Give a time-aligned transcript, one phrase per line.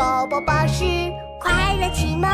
[0.00, 0.82] 宝宝巴士
[1.38, 2.26] 快乐启蒙。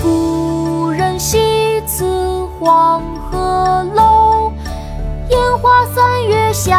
[0.00, 4.52] 故人西辞黄鹤楼，
[5.30, 6.78] 烟花三月下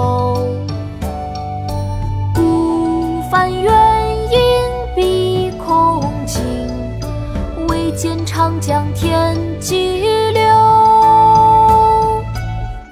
[7.95, 10.43] 见长江天际流。《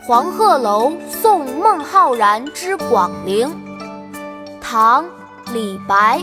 [0.06, 3.48] 黄鹤楼送孟浩然之广陵》
[4.60, 5.04] 唐·
[5.54, 6.22] 李白。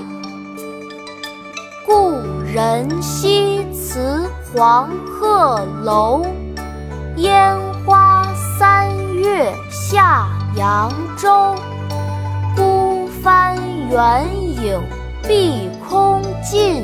[1.86, 2.12] 故
[2.45, 6.27] 人西辞黄鹤楼，
[7.17, 8.27] 烟花
[8.58, 11.55] 三月下扬州。
[12.56, 13.56] 孤帆
[13.89, 14.83] 远影
[15.23, 16.83] 碧空尽，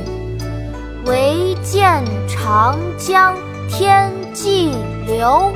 [1.92, 3.36] 看长江
[3.68, 4.70] 天际
[5.06, 5.52] 流。